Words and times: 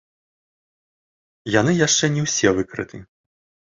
Яны 1.59 1.73
яшчэ 1.87 2.05
не 2.17 2.21
ўсе 2.27 2.49
выкрыты! 2.61 2.97